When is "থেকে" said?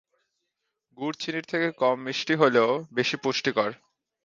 1.45-1.67